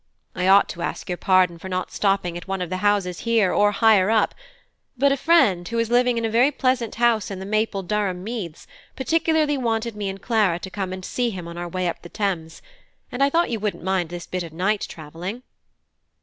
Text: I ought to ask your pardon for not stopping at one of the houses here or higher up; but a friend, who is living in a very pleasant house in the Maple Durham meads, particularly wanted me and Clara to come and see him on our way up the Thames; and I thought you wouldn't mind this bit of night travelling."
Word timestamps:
I 0.33 0.47
ought 0.47 0.67
to 0.69 0.81
ask 0.81 1.09
your 1.09 1.17
pardon 1.19 1.59
for 1.59 1.69
not 1.69 1.91
stopping 1.91 2.35
at 2.35 2.47
one 2.47 2.59
of 2.59 2.71
the 2.71 2.77
houses 2.77 3.19
here 3.19 3.53
or 3.53 3.71
higher 3.71 4.09
up; 4.09 4.33
but 4.97 5.11
a 5.11 5.15
friend, 5.15 5.67
who 5.67 5.77
is 5.77 5.91
living 5.91 6.17
in 6.17 6.25
a 6.25 6.29
very 6.31 6.49
pleasant 6.49 6.95
house 6.95 7.29
in 7.29 7.37
the 7.37 7.45
Maple 7.45 7.83
Durham 7.83 8.23
meads, 8.23 8.65
particularly 8.95 9.59
wanted 9.59 9.95
me 9.95 10.09
and 10.09 10.19
Clara 10.19 10.57
to 10.57 10.71
come 10.71 10.91
and 10.91 11.05
see 11.05 11.29
him 11.29 11.47
on 11.47 11.55
our 11.55 11.69
way 11.69 11.87
up 11.87 12.01
the 12.01 12.09
Thames; 12.09 12.63
and 13.11 13.21
I 13.21 13.29
thought 13.29 13.51
you 13.51 13.59
wouldn't 13.59 13.83
mind 13.83 14.09
this 14.09 14.25
bit 14.25 14.41
of 14.41 14.51
night 14.53 14.87
travelling." 14.89 15.43